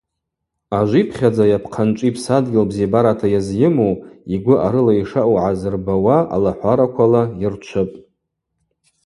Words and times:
Ажвипхьадза 0.79 1.45
йапхъанчӏви 1.51 2.09
псадгьыл 2.15 2.65
бзибарата 2.69 3.27
йазйыму, 3.33 3.91
йгвы 4.35 4.55
арыла 4.65 4.93
йшаъу 5.01 5.33
гӏазырбауа 5.41 6.17
алахӏвараквала 6.35 7.21
йырчвыпӏ. 7.41 7.95